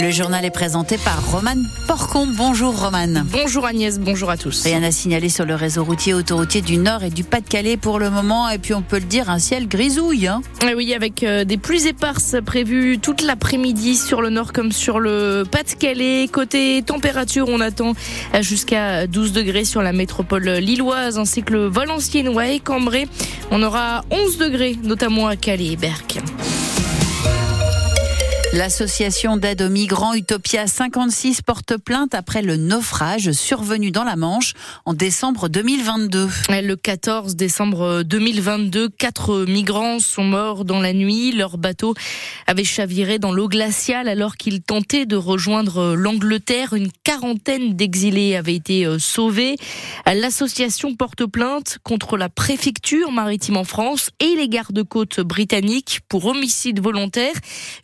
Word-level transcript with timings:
Le 0.00 0.10
journal 0.10 0.46
est 0.46 0.50
présenté 0.50 0.96
par 0.96 1.30
Roman 1.30 1.62
Porcon. 1.86 2.26
Bonjour 2.26 2.74
Roman. 2.74 3.22
Bonjour 3.26 3.66
Agnès, 3.66 3.98
bonjour 3.98 4.30
à 4.30 4.38
tous. 4.38 4.62
Rien 4.62 4.82
à 4.82 4.90
signaler 4.92 5.28
sur 5.28 5.44
le 5.44 5.54
réseau 5.54 5.84
routier 5.84 6.14
autoroutier 6.14 6.62
du 6.62 6.78
Nord 6.78 7.02
et 7.02 7.10
du 7.10 7.22
Pas-de-Calais 7.22 7.76
pour 7.76 7.98
le 7.98 8.08
moment. 8.08 8.48
Et 8.48 8.56
puis 8.56 8.72
on 8.72 8.80
peut 8.80 8.98
le 8.98 9.04
dire, 9.04 9.28
un 9.28 9.38
ciel 9.38 9.68
grisouille. 9.68 10.26
Hein. 10.26 10.40
oui, 10.74 10.94
avec 10.94 11.22
euh, 11.22 11.44
des 11.44 11.58
pluies 11.58 11.86
éparses 11.86 12.36
prévues 12.44 12.98
toute 12.98 13.20
l'après-midi 13.20 13.94
sur 13.94 14.22
le 14.22 14.30
Nord 14.30 14.54
comme 14.54 14.72
sur 14.72 15.00
le 15.00 15.42
Pas-de-Calais. 15.50 16.28
Côté 16.28 16.82
température, 16.82 17.48
on 17.50 17.60
attend 17.60 17.92
euh, 18.34 18.40
jusqu'à 18.40 19.06
12 19.06 19.32
degrés 19.32 19.66
sur 19.66 19.82
la 19.82 19.92
métropole 19.92 20.48
lilloise 20.48 21.18
ainsi 21.18 21.42
que 21.42 21.52
le 21.52 21.66
Valenciennois 21.66 22.48
et 22.48 22.60
Cambrai. 22.60 23.06
On 23.50 23.62
aura 23.62 24.02
11 24.10 24.38
degrés, 24.38 24.78
notamment 24.82 25.26
à 25.26 25.36
Calais 25.36 25.72
et 25.72 25.76
Berck. 25.76 26.20
L'association 28.52 29.36
d'aide 29.36 29.62
aux 29.62 29.68
migrants 29.68 30.12
Utopia 30.12 30.66
56 30.66 31.40
porte 31.42 31.76
plainte 31.76 32.16
après 32.16 32.42
le 32.42 32.56
naufrage 32.56 33.30
survenu 33.30 33.92
dans 33.92 34.02
la 34.02 34.16
Manche 34.16 34.54
en 34.84 34.92
décembre 34.92 35.48
2022. 35.48 36.28
Le 36.48 36.74
14 36.74 37.36
décembre 37.36 38.02
2022, 38.02 38.88
quatre 38.88 39.44
migrants 39.46 40.00
sont 40.00 40.24
morts 40.24 40.64
dans 40.64 40.80
la 40.80 40.92
nuit. 40.92 41.30
Leur 41.30 41.58
bateau 41.58 41.94
avait 42.48 42.64
chaviré 42.64 43.20
dans 43.20 43.30
l'eau 43.30 43.46
glaciale 43.46 44.08
alors 44.08 44.36
qu'ils 44.36 44.62
tentaient 44.62 45.06
de 45.06 45.14
rejoindre 45.14 45.94
l'Angleterre. 45.94 46.72
Une 46.72 46.90
quarantaine 47.04 47.76
d'exilés 47.76 48.34
avaient 48.34 48.56
été 48.56 48.84
euh, 48.84 48.98
sauvés. 48.98 49.54
L'association 50.06 50.96
porte 50.96 51.24
plainte 51.24 51.78
contre 51.84 52.16
la 52.16 52.28
préfecture 52.28 53.12
maritime 53.12 53.58
en 53.58 53.64
France 53.64 54.10
et 54.18 54.34
les 54.34 54.48
gardes-côtes 54.48 55.20
britanniques 55.20 56.00
pour 56.08 56.26
homicide 56.26 56.80
volontaire. 56.80 57.34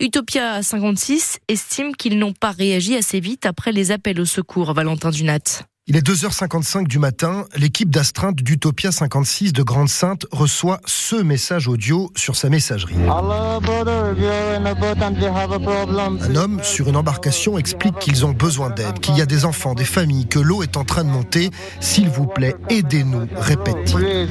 Utopia 0.00 0.55
56 0.62 1.38
estime 1.48 1.94
qu'ils 1.94 2.18
n'ont 2.18 2.32
pas 2.32 2.50
réagi 2.50 2.96
assez 2.96 3.20
vite 3.20 3.46
après 3.46 3.72
les 3.72 3.90
appels 3.90 4.20
au 4.20 4.24
secours, 4.24 4.72
Valentin 4.72 5.10
Dunat. 5.10 5.66
Il 5.88 5.96
est 5.96 6.04
2h55 6.04 6.88
du 6.88 6.98
matin, 6.98 7.44
l'équipe 7.54 7.90
d'astreinte 7.90 8.34
d'Utopia 8.34 8.90
56 8.90 9.52
de 9.52 9.62
Grande-Sainte 9.62 10.26
reçoit 10.32 10.80
ce 10.84 11.14
message 11.14 11.68
audio 11.68 12.10
sur 12.16 12.34
sa 12.34 12.48
messagerie. 12.48 12.96
Un 13.08 13.30
homme 16.34 16.60
sur 16.64 16.88
une 16.88 16.96
embarcation 16.96 17.56
explique 17.56 17.96
qu'ils 18.00 18.26
ont 18.26 18.32
besoin 18.32 18.70
d'aide, 18.70 18.98
qu'il 18.98 19.16
y 19.16 19.20
a 19.20 19.26
des 19.26 19.44
enfants, 19.44 19.74
des 19.74 19.84
familles, 19.84 20.26
que 20.26 20.40
l'eau 20.40 20.64
est 20.64 20.76
en 20.76 20.82
train 20.82 21.04
de 21.04 21.08
monter. 21.08 21.52
S'il 21.78 22.08
vous 22.08 22.26
plaît, 22.26 22.56
aidez-nous, 22.68 23.28
répète-t-il. 23.36 24.28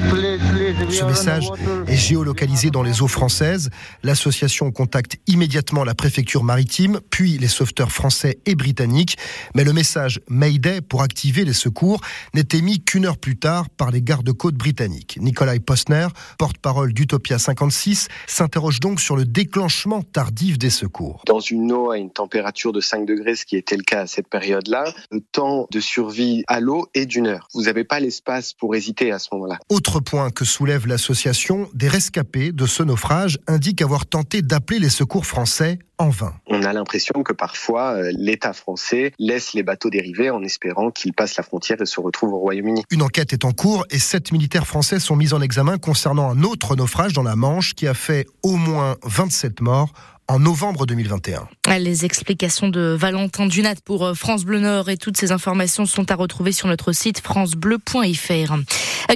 Ce 0.90 1.04
message 1.04 1.48
est 1.86 1.96
géolocalisé 1.96 2.70
dans 2.70 2.82
les 2.82 3.00
eaux 3.00 3.08
françaises. 3.08 3.70
L'association 4.02 4.70
contacte 4.72 5.16
immédiatement 5.26 5.84
la 5.84 5.94
préfecture 5.94 6.44
maritime, 6.44 7.00
puis 7.08 7.38
les 7.38 7.48
sauveteurs 7.48 7.92
français 7.92 8.40
et 8.44 8.54
britanniques. 8.56 9.16
Mais 9.54 9.64
le 9.64 9.72
message 9.72 10.20
Mayday 10.28 10.82
pour 10.82 11.00
activer 11.00 11.45
les 11.46 11.52
secours 11.52 12.00
n'est 12.34 12.48
émis 12.52 12.82
qu'une 12.82 13.06
heure 13.06 13.16
plus 13.16 13.38
tard 13.38 13.70
par 13.70 13.90
les 13.90 14.02
gardes-côtes 14.02 14.56
britanniques. 14.56 15.18
Nikolai 15.20 15.60
Postner, 15.60 16.08
porte-parole 16.38 16.92
d'Utopia 16.92 17.38
56, 17.38 18.08
s'interroge 18.26 18.80
donc 18.80 19.00
sur 19.00 19.16
le 19.16 19.24
déclenchement 19.24 20.02
tardif 20.02 20.58
des 20.58 20.70
secours. 20.70 21.22
Dans 21.26 21.40
une 21.40 21.72
eau 21.72 21.90
à 21.90 21.98
une 21.98 22.10
température 22.10 22.72
de 22.72 22.80
5 22.80 23.06
degrés, 23.06 23.36
ce 23.36 23.46
qui 23.46 23.56
était 23.56 23.76
le 23.76 23.82
cas 23.82 24.02
à 24.02 24.06
cette 24.06 24.28
période-là, 24.28 24.92
le 25.10 25.20
temps 25.20 25.66
de 25.70 25.80
survie 25.80 26.44
à 26.48 26.60
l'eau 26.60 26.88
est 26.94 27.06
d'une 27.06 27.26
heure. 27.26 27.48
Vous 27.54 27.62
n'avez 27.62 27.84
pas 27.84 28.00
l'espace 28.00 28.52
pour 28.52 28.74
hésiter 28.74 29.12
à 29.12 29.18
ce 29.18 29.28
moment-là. 29.32 29.58
Autre 29.68 30.00
point 30.00 30.30
que 30.30 30.44
soulève 30.44 30.86
l'association, 30.86 31.68
des 31.74 31.88
rescapés 31.88 32.52
de 32.52 32.66
ce 32.66 32.82
naufrage 32.82 33.38
indiquent 33.46 33.82
avoir 33.82 34.06
tenté 34.06 34.42
d'appeler 34.42 34.78
les 34.78 34.90
secours 34.90 35.26
français 35.26 35.78
en 35.98 36.08
vain. 36.08 36.34
On 36.46 36.62
a 36.62 36.72
l'impression 36.72 37.22
que 37.22 37.32
parfois 37.32 37.92
euh, 37.92 38.12
l'État 38.16 38.52
français 38.52 39.12
laisse 39.18 39.54
les 39.54 39.62
bateaux 39.62 39.90
dériver 39.90 40.30
en 40.30 40.42
espérant 40.42 40.90
qu'ils 40.90 41.12
passent 41.12 41.36
la 41.36 41.42
frontière 41.42 41.80
et 41.80 41.86
se 41.86 42.00
retrouvent 42.00 42.34
au 42.34 42.38
Royaume-Uni. 42.38 42.84
Une 42.90 43.02
enquête 43.02 43.32
est 43.32 43.44
en 43.44 43.52
cours 43.52 43.84
et 43.90 43.98
sept 43.98 44.32
militaires 44.32 44.66
français 44.66 45.00
sont 45.00 45.16
mis 45.16 45.32
en 45.32 45.40
examen 45.40 45.78
concernant 45.78 46.30
un 46.30 46.42
autre 46.42 46.76
naufrage 46.76 47.12
dans 47.12 47.22
la 47.22 47.36
Manche 47.36 47.74
qui 47.74 47.86
a 47.86 47.94
fait 47.94 48.26
au 48.42 48.56
moins 48.56 48.96
27 49.04 49.60
morts 49.60 49.92
en 50.28 50.40
novembre 50.40 50.86
2021. 50.86 51.48
Les 51.78 52.04
explications 52.04 52.68
de 52.68 52.96
Valentin 52.98 53.46
Dunat 53.46 53.74
pour 53.84 54.04
euh, 54.04 54.14
France 54.14 54.44
Bleu 54.44 54.58
Nord 54.58 54.88
et 54.88 54.96
toutes 54.96 55.16
ces 55.16 55.30
informations 55.30 55.86
sont 55.86 56.10
à 56.10 56.14
retrouver 56.14 56.52
sur 56.52 56.68
notre 56.68 56.92
site 56.92 57.20
francebleu.fr. 57.20 58.54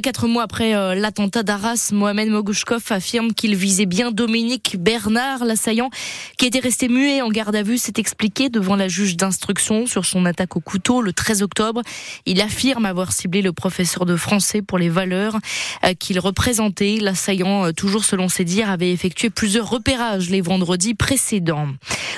Quatre 0.02 0.28
mois 0.28 0.44
après 0.44 0.74
euh, 0.74 0.94
l'attentat 0.94 1.42
d'Arras, 1.42 1.90
Mohamed 1.92 2.28
Mogouchkov 2.28 2.82
affirme 2.90 3.32
qu'il 3.32 3.56
visait 3.56 3.86
bien 3.86 4.12
Dominique 4.12 4.76
Bernard, 4.78 5.44
l'assaillant, 5.44 5.90
qui 6.38 6.46
était 6.46 6.60
resté 6.60 6.88
muet 6.88 7.22
en 7.22 7.28
garde 7.28 7.56
à 7.56 7.62
vue, 7.62 7.76
s'est 7.76 7.94
expliqué 7.96 8.48
devant 8.48 8.76
la 8.76 8.88
juge 8.88 9.16
d'instruction 9.16 9.86
sur 9.86 10.04
son 10.04 10.26
attaque 10.26 10.56
au 10.56 10.60
couteau 10.60 11.02
le 11.02 11.12
13 11.12 11.42
octobre. 11.42 11.82
Il 12.24 12.40
affirme 12.40 12.86
avoir 12.86 13.12
ciblé 13.12 13.42
le 13.42 13.52
professeur 13.52 14.06
de 14.06 14.16
français 14.16 14.62
pour 14.62 14.78
les 14.78 14.88
valeurs 14.88 15.38
euh, 15.84 15.94
qu'il 15.94 16.20
représentait. 16.20 16.98
L'assaillant, 17.00 17.72
toujours 17.72 18.04
selon 18.04 18.28
ses 18.28 18.44
dires, 18.44 18.70
avait 18.70 18.92
effectué 18.92 19.28
plusieurs 19.30 19.68
repérages 19.68 20.30
les 20.30 20.40
vendredis 20.40 20.94
précédents. 21.00 21.68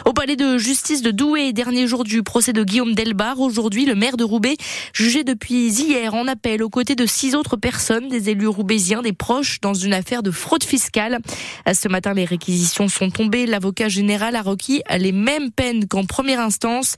Au 0.05 0.13
palais 0.13 0.37
de 0.37 0.59
justice 0.59 1.03
de 1.03 1.11
Douai, 1.11 1.53
dernier 1.53 1.87
jour 1.87 2.05
du 2.05 2.23
procès 2.23 2.53
de 2.53 2.65
Guillaume 2.65 2.95
Delbar, 2.95 3.41
aujourd'hui, 3.41 3.87
le 3.87 3.95
maire 3.95 4.17
de 4.17 4.25
Roubaix, 4.25 4.57
jugé 4.93 5.25
depuis 5.25 5.69
hier 5.69 6.15
en 6.15 6.27
appel 6.27 6.63
aux 6.63 6.71
côtés 6.71 6.95
de 6.95 7.07
six 7.07 7.35
autres 7.35 7.57
personnes, 7.57 8.09
des 8.09 8.31
élus 8.31 8.49
roubaisiens, 8.49 9.03
des 9.03 9.13
proches, 9.13 9.61
dans 9.61 9.75
une 9.75 9.95
affaire 9.95 10.23
de 10.23 10.31
fraude 10.31 10.65
fiscale. 10.65 11.19
Ce 11.73 11.89
matin, 11.89 12.15
les 12.15 12.25
réquisitions 12.25 12.89
sont 12.89 13.11
tombées. 13.11 13.47
L'avocat 13.47 13.89
général 13.89 14.37
a 14.37 14.43
requis 14.43 14.83
les 14.99 15.13
mêmes 15.13 15.51
peines 15.51 15.87
qu'en 15.87 16.05
première 16.05 16.41
instance, 16.41 16.97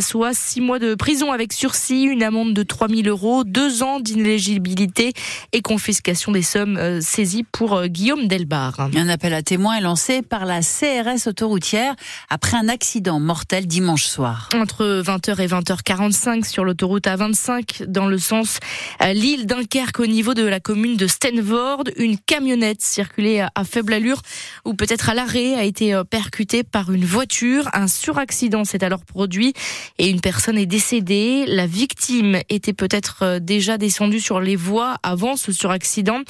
soit 0.00 0.34
six 0.34 0.60
mois 0.60 0.78
de 0.78 0.94
prison 0.94 1.32
avec 1.32 1.52
sursis, 1.52 2.02
une 2.04 2.22
amende 2.22 2.54
de 2.54 2.62
3 2.62 2.88
000 2.88 3.02
euros, 3.06 3.44
deux 3.44 3.82
ans 3.82 4.00
d'inéligibilité 4.00 5.12
et 5.52 5.62
confiscation 5.62 6.32
des 6.32 6.42
sommes 6.42 6.76
euh, 6.76 7.00
saisies 7.00 7.44
pour 7.50 7.74
euh, 7.74 7.86
Guillaume 7.86 8.26
Delbar. 8.28 8.88
Un 8.94 9.08
appel 9.08 9.34
à 9.34 9.42
témoins 9.42 9.76
est 9.76 9.80
lancé 9.80 10.22
par 10.22 10.44
la 10.44 10.60
CRS 10.60 11.26
autoroutière 11.26 11.94
après 12.34 12.56
un 12.56 12.68
accident 12.68 13.20
mortel 13.20 13.68
dimanche 13.68 14.06
soir. 14.06 14.48
Entre 14.56 15.02
20h 15.06 15.40
et 15.40 15.46
20h45 15.46 16.44
sur 16.44 16.64
l'autoroute 16.64 17.06
A25 17.06 17.84
dans 17.84 18.06
le 18.06 18.18
sens 18.18 18.58
l'île 19.00 19.46
Dunkerque 19.46 20.00
au 20.00 20.06
niveau 20.06 20.34
de 20.34 20.42
la 20.42 20.58
commune 20.58 20.96
de 20.96 21.06
Stenvord, 21.06 21.84
une 21.96 22.18
camionnette 22.18 22.82
circulait 22.82 23.42
à 23.54 23.62
faible 23.62 23.92
allure 23.92 24.20
ou 24.64 24.74
peut-être 24.74 25.10
à 25.10 25.14
l'arrêt 25.14 25.54
a 25.54 25.62
été 25.62 25.94
euh, 25.94 26.02
percutée 26.02 26.64
par 26.64 26.90
une 26.90 27.04
voiture. 27.04 27.68
Un 27.72 27.86
suraccident 27.86 28.64
s'est 28.64 28.82
alors 28.82 29.04
produit 29.04 29.52
et 29.98 30.10
une 30.10 30.20
personne 30.20 30.58
est 30.58 30.66
décédée. 30.66 31.44
La 31.46 31.68
victime 31.68 32.40
était 32.48 32.72
peut-être 32.72 33.18
euh, 33.22 33.38
déjà 33.38 33.78
descendue 33.78 34.18
sur 34.18 34.40
les 34.40 34.56
voies 34.56 34.96
avant 35.04 35.36
ce 35.36 35.52
suraccident. 35.52 36.22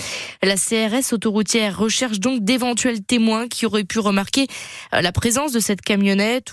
La 0.42 0.56
CRS 0.56 1.14
autoroutière 1.14 1.78
recherche 1.78 2.20
donc 2.20 2.44
d'éventuels 2.44 3.02
témoins 3.02 3.48
qui 3.48 3.64
auraient 3.64 3.84
pu 3.84 4.00
remarquer 4.00 4.48
euh, 4.92 5.00
la 5.00 5.10
présence 5.10 5.52
de 5.52 5.60
cette 5.60 5.80
camionnette 5.80 5.93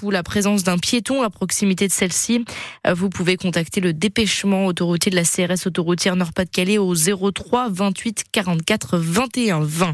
ou 0.03 0.11
la 0.11 0.23
présence 0.23 0.63
d'un 0.63 0.77
piéton 0.77 1.23
à 1.23 1.29
proximité 1.29 1.87
de 1.87 1.91
celle-ci. 1.91 2.45
Euh, 2.85 2.93
vous 2.93 3.09
pouvez 3.09 3.37
contacter 3.37 3.81
le 3.81 3.91
dépêchement 3.91 4.67
autoroutier 4.67 5.09
de 5.09 5.15
la 5.15 5.23
CRS 5.23 5.65
autoroutière 5.65 6.15
Nord-Pas-de-Calais 6.15 6.77
au 6.77 6.93
03 6.93 7.69
28 7.69 8.25
44 8.31 8.97
21 8.97 9.61
20. 9.61 9.93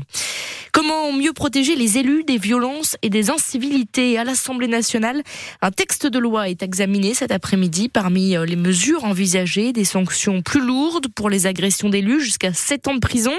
Comment 0.73 1.11
mieux 1.13 1.33
protéger 1.33 1.75
les 1.75 1.97
élus 1.97 2.23
des 2.23 2.37
violences 2.37 2.97
et 3.01 3.09
des 3.09 3.29
incivilités? 3.29 4.17
À 4.17 4.23
l'Assemblée 4.23 4.67
nationale, 4.67 5.23
un 5.61 5.71
texte 5.71 6.05
de 6.05 6.19
loi 6.19 6.49
est 6.49 6.61
examiné 6.61 7.13
cet 7.13 7.31
après-midi. 7.31 7.89
Parmi 7.89 8.35
euh, 8.35 8.45
les 8.45 8.55
mesures 8.55 9.05
envisagées, 9.05 9.73
des 9.73 9.85
sanctions 9.85 10.41
plus 10.41 10.61
lourdes 10.61 11.07
pour 11.15 11.29
les 11.29 11.47
agressions 11.47 11.89
d'élus 11.89 12.21
jusqu'à 12.21 12.53
7 12.53 12.89
ans 12.89 12.95
de 12.95 12.99
prison. 12.99 13.33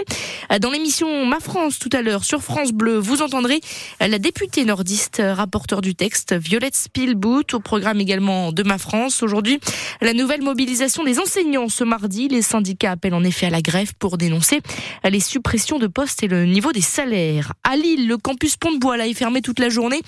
Euh, 0.52 0.58
dans 0.58 0.70
l'émission 0.70 1.26
Ma 1.26 1.40
France 1.40 1.78
tout 1.78 1.90
à 1.92 2.02
l'heure 2.02 2.24
sur 2.24 2.42
France 2.42 2.72
Bleu, 2.72 2.98
vous 2.98 3.22
entendrez 3.22 3.60
la 4.00 4.18
députée 4.18 4.64
nordiste 4.64 5.22
rapporteur 5.22 5.80
du 5.80 5.94
texte, 5.98 6.32
Violette 6.32 6.76
Spielboot, 6.76 7.54
au 7.54 7.60
programme 7.60 8.00
également 8.00 8.52
de 8.52 8.62
Ma 8.62 8.78
France. 8.78 9.22
Aujourd'hui, 9.22 9.58
la 10.00 10.14
nouvelle 10.14 10.42
mobilisation 10.42 11.02
des 11.02 11.18
enseignants 11.18 11.68
ce 11.68 11.82
mardi. 11.82 12.28
Les 12.28 12.40
syndicats 12.40 12.92
appellent 12.92 13.14
en 13.14 13.24
effet 13.24 13.46
à 13.46 13.50
la 13.50 13.60
grève 13.60 13.92
pour 13.98 14.16
dénoncer 14.16 14.60
les 15.04 15.20
suppressions 15.20 15.78
de 15.78 15.88
postes 15.88 16.22
et 16.22 16.28
le 16.28 16.46
niveau 16.46 16.72
des 16.72 16.80
salaires. 16.80 17.52
À 17.64 17.76
Lille, 17.76 18.06
le 18.06 18.16
campus 18.16 18.56
Pont-de-Bois 18.56 19.06
est 19.06 19.12
fermé 19.12 19.42
toute 19.42 19.58
la 19.58 19.68
journée. 19.68 20.00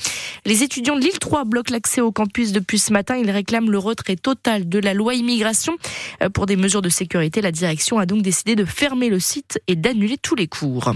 Les 0.47 0.63
étudiants 0.63 0.95
de 0.95 1.01
Lille 1.01 1.19
3 1.19 1.45
bloquent 1.45 1.73
l'accès 1.73 2.01
au 2.01 2.13
campus 2.13 2.53
depuis 2.53 2.79
ce 2.79 2.93
matin. 2.93 3.17
Ils 3.17 3.31
réclament 3.31 3.71
le 3.71 3.79
retrait 3.79 4.17
total 4.17 4.69
de 4.69 4.79
la 4.79 4.95
loi 4.95 5.15
immigration. 5.15 5.77
Euh, 6.23 6.31
pour 6.31 6.47
des 6.47 6.57
mesures 6.57 6.83
de 6.83 6.89
sécurité, 6.89 7.41
la 7.41 7.53
direction 7.53 7.99
a 7.99 8.07
donc 8.07 8.23
décidé 8.23 8.55
de 8.55 8.65
fermer 8.65 9.09
le 9.09 9.19
site 9.19 9.61
et 9.67 9.75
d'annuler 9.75 10.19
tous 10.19 10.37
les 10.37 10.47
cours. 10.47 10.95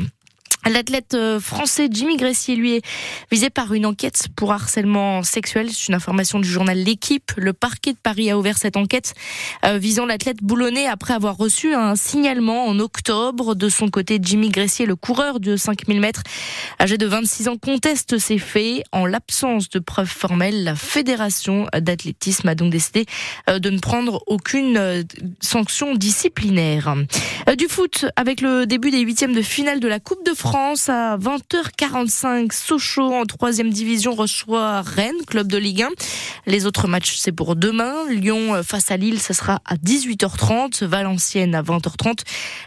L'athlète 0.71 1.13
euh, 1.13 1.41
français 1.41 1.89
Jimmy 1.91 2.17
Gressier, 2.17 2.57
lui, 2.57 2.77
est 2.77 2.83
visé 3.31 3.51
par 3.51 3.75
une 3.75 3.85
enquête 3.85 4.29
pour 4.35 4.51
harcèlement 4.51 5.23
sexuel. 5.23 5.69
C'est 5.71 5.89
une 5.89 5.95
information 5.95 6.39
du 6.39 6.49
journal 6.49 6.79
L'équipe. 6.79 7.33
Le 7.37 7.53
parquet 7.53 7.93
de 7.93 7.99
Paris 8.03 8.31
a 8.31 8.39
ouvert 8.39 8.57
cette 8.57 8.79
enquête 8.79 9.13
euh, 9.67 9.77
visant 9.77 10.07
l'athlète 10.07 10.39
boulonnais 10.43 10.87
après 10.87 11.13
avoir 11.13 11.37
reçu 11.37 11.75
un 11.75 11.97
signalement 11.97 12.67
en 12.67 12.79
octobre. 12.79 13.55
De 13.55 13.69
son 13.69 13.91
côté, 13.91 14.19
Jimmy 14.23 14.49
Gressier, 14.49 14.87
le 14.87 14.97
coureur 14.97 15.39
de 15.39 15.57
5000 15.57 16.01
mètres, 16.01 16.23
âgé 16.81 16.97
de 16.97 17.07
26 17.07 17.49
ans, 17.49 17.57
conteste 17.59 18.17
ces 18.19 18.39
faits. 18.39 18.85
En 18.91 19.05
l'absence 19.05 19.69
de 19.69 19.79
preuves 19.79 20.09
formelles, 20.09 20.65
la 20.65 20.77
fédération 20.77 21.67
d'athlétisme 21.79 22.49
a 22.49 22.55
donc 22.55 22.73
décidé 22.73 23.05
euh, 23.51 23.59
de 23.59 23.69
ne 23.69 23.81
prendre 23.81 24.23
aucune 24.27 25.05
sanction 25.41 25.95
disciplinaire. 25.95 26.95
Du 27.59 27.69
foot, 27.69 28.07
avec 28.17 28.41
le 28.41 28.65
début 28.65 28.91
des 28.91 29.01
huitièmes 29.01 29.35
de 29.35 29.43
finale 29.43 29.81
de 29.81 29.89
la 29.89 30.01
Coupe 30.01 30.25
de 30.25 30.33
France, 30.33 30.54
France 30.55 30.89
à 30.89 31.19
20h45. 31.19 32.53
Sochaux 32.53 33.13
en 33.13 33.25
troisième 33.25 33.71
division 33.71 34.15
reçoit 34.15 34.83
Rennes, 34.83 35.25
club 35.27 35.49
de 35.49 35.59
Ligue 35.59 35.83
1. 35.83 35.89
Les 36.47 36.65
autres 36.65 36.87
matchs, 36.87 37.17
c'est 37.17 37.33
pour 37.33 37.57
demain. 37.57 37.93
Lyon 38.09 38.55
euh, 38.55 38.63
face 38.63 38.93
à 38.93 38.97
Lille, 38.97 39.19
ça 39.19 39.35
sera 39.35 39.61
à 39.65 39.75
18h30. 39.75 40.85
Valenciennes 40.85 41.57
à 41.57 41.63
20h30 41.63 42.21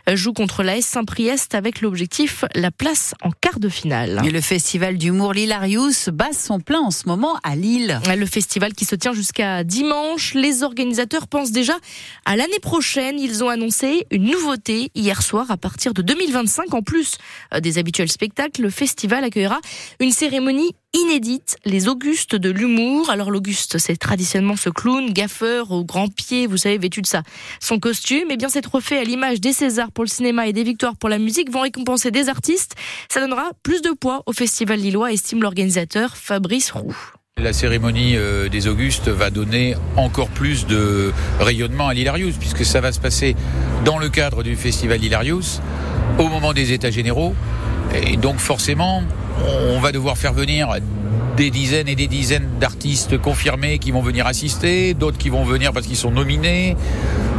euh, 0.09 0.17
joue 0.17 0.33
contre 0.33 0.63
l'AS 0.63 0.81
Saint-Priest 0.81 1.55
avec 1.55 1.79
l'objectif 1.79 2.43
la 2.55 2.71
place 2.71 3.13
en 3.21 3.31
quart 3.31 3.61
de 3.61 3.69
finale. 3.69 4.21
Et 4.25 4.31
le 4.31 4.41
festival 4.41 4.97
d'humour 4.97 5.31
Lilarius 5.31 6.09
bat 6.09 6.33
son 6.33 6.59
plein 6.59 6.81
en 6.81 6.91
ce 6.91 7.07
moment 7.07 7.39
à 7.43 7.55
Lille. 7.55 8.01
Le 8.13 8.25
festival 8.25 8.73
qui 8.73 8.83
se 8.83 8.95
tient 8.95 9.13
jusqu'à 9.13 9.63
dimanche. 9.63 10.33
Les 10.33 10.63
organisateurs 10.63 11.29
pensent 11.29 11.51
déjà 11.51 11.77
à 12.25 12.35
l'année 12.35 12.59
prochaine. 12.61 13.17
Ils 13.17 13.45
ont 13.45 13.49
annoncé 13.49 14.05
une 14.11 14.25
nouveauté 14.25 14.91
hier 14.93 15.21
soir 15.21 15.49
à 15.51 15.55
partir 15.55 15.93
de 15.93 16.01
2025 16.01 16.73
en 16.73 16.81
plus 16.81 17.13
euh, 17.53 17.61
habituels 17.77 18.11
spectacles, 18.11 18.61
le 18.61 18.69
festival 18.69 19.23
accueillera 19.23 19.59
une 19.99 20.11
cérémonie 20.11 20.75
inédite, 20.93 21.57
les 21.65 21.87
Augustes 21.87 22.35
de 22.35 22.49
l'humour. 22.49 23.09
Alors 23.09 23.31
l'Auguste, 23.31 23.77
c'est 23.77 23.97
traditionnellement 23.97 24.55
ce 24.55 24.69
clown, 24.69 25.11
gaffeur 25.11 25.71
au 25.71 25.83
grand 25.83 26.07
pied, 26.07 26.47
vous 26.47 26.57
savez, 26.57 26.77
vêtu 26.77 27.01
de 27.01 27.07
ça. 27.07 27.23
Son 27.59 27.79
costume, 27.79 28.27
eh 28.29 28.37
bien 28.37 28.49
c'est 28.49 28.61
trophée 28.61 28.97
à 28.97 29.03
l'image 29.03 29.41
des 29.41 29.53
Césars 29.53 29.91
pour 29.91 30.03
le 30.03 30.09
cinéma 30.09 30.47
et 30.47 30.53
des 30.53 30.63
victoires 30.63 30.95
pour 30.95 31.09
la 31.09 31.19
musique 31.19 31.51
vont 31.51 31.61
récompenser 31.61 32.11
des 32.11 32.29
artistes. 32.29 32.75
Ça 33.09 33.19
donnera 33.19 33.51
plus 33.63 33.81
de 33.81 33.91
poids 33.91 34.23
au 34.25 34.33
festival 34.33 34.79
lillois, 34.79 35.11
estime 35.11 35.41
l'organisateur 35.41 36.17
Fabrice 36.17 36.71
Roux. 36.71 36.95
La 37.39 37.53
cérémonie 37.53 38.15
euh, 38.15 38.49
des 38.49 38.67
Augustes 38.67 39.09
va 39.09 39.29
donner 39.29 39.75
encore 39.95 40.29
plus 40.29 40.65
de 40.65 41.11
rayonnement 41.39 41.87
à 41.87 41.93
l'Hilarius, 41.93 42.35
puisque 42.35 42.65
ça 42.65 42.81
va 42.81 42.91
se 42.91 42.99
passer 42.99 43.35
dans 43.85 43.99
le 43.99 44.09
cadre 44.09 44.41
du 44.41 44.55
festival 44.55 45.03
Hilarius, 45.03 45.61
au 46.17 46.29
moment 46.29 46.51
des 46.53 46.73
États 46.73 46.89
généraux. 46.89 47.35
Et 47.93 48.17
donc 48.17 48.37
forcément, 48.37 49.03
on 49.73 49.79
va 49.79 49.91
devoir 49.91 50.17
faire 50.17 50.33
venir 50.33 50.69
des 51.37 51.51
dizaines 51.51 51.87
et 51.87 51.95
des 51.95 52.07
dizaines 52.07 52.49
d'artistes 52.59 53.19
confirmés 53.19 53.77
qui 53.77 53.91
vont 53.91 54.01
venir 54.01 54.25
assister, 54.25 54.95
d'autres 54.95 55.19
qui 55.19 55.29
vont 55.29 55.43
venir 55.43 55.71
parce 55.71 55.85
qu'ils 55.85 55.97
sont 55.97 56.11
nominés. 56.11 56.75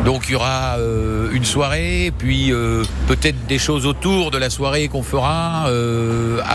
Donc 0.05 0.29
il 0.29 0.33
y 0.33 0.35
aura 0.37 0.77
euh, 0.79 1.31
une 1.33 1.45
soirée, 1.45 2.13
puis 2.17 2.53
euh, 2.53 2.85
peut-être 3.09 3.47
des 3.47 3.59
choses 3.59 3.87
autour 3.87 4.31
de 4.31 4.39
la 4.39 4.51
soirée 4.51 4.87
qu'on 4.87 5.03
fera 5.03 5.65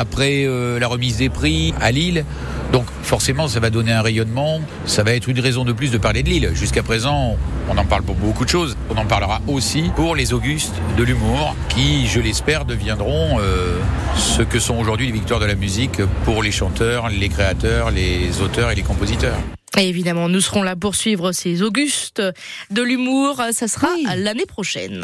après 0.04 0.46
la 0.80 0.88
remise 0.88 1.18
des 1.18 1.30
prix 1.30 1.74
à 1.82 1.92
Lille. 1.92 2.26
Donc 2.72 2.86
forcément, 3.04 3.48
ça 3.48 3.60
va 3.60 3.70
donner 3.70 3.92
un 3.92 4.02
rayonnement, 4.02 4.60
ça 4.86 5.04
va 5.04 5.14
être 5.14 5.30
une 5.30 5.40
raison 5.40 5.64
de 5.64 5.74
plus 5.74 5.92
de 5.92 6.00
parler 6.00 6.24
de 6.24 6.30
Lille. 6.30 6.52
Jusqu'à 6.54 6.82
présent, 6.82 7.38
on 7.70 7.78
en 7.78 7.86
parle 7.86 8.04
pour 8.04 8.16
beaucoup 8.16 8.46
de 8.46 8.50
choses. 8.50 8.76
On 8.90 8.98
en 8.98 9.06
parlera 9.06 9.42
aussi 9.48 9.92
pour 9.96 10.16
les 10.16 10.34
Augustes 10.34 10.74
de 10.98 11.04
l'humour, 11.04 11.56
qui, 11.70 12.08
je 12.08 12.20
l'espère, 12.20 12.66
deviendront 12.66 13.40
euh, 13.40 13.78
ce 14.16 14.42
que 14.42 14.60
sont 14.60 14.76
aujourd'hui 14.78 15.06
les 15.06 15.12
victoires 15.12 15.40
de 15.40 15.46
la 15.46 15.56
musique 15.56 16.02
pour 16.26 16.42
les 16.42 16.52
chanteurs, 16.52 17.10
les 17.10 17.30
créateurs, 17.30 17.92
les 17.92 18.42
auteurs 18.42 18.72
et 18.72 18.76
les 18.76 18.82
compositeurs. 18.82 19.38
Et 19.78 19.90
évidemment, 19.90 20.30
nous 20.30 20.42
serons 20.42 20.62
là 20.62 20.76
pour 20.76 20.94
suivre 20.96 21.32
ces 21.32 21.64
Augustes 21.64 22.22
de 22.70 22.82
l'humour. 22.84 23.42
Ça 23.52 23.68
sera 23.68 23.88
l'année 24.16 24.46
prochaine. 24.46 25.02